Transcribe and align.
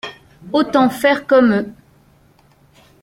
Autant 0.51 0.89
faire 0.89 1.27
comme 1.27 1.53
eux. 1.53 1.69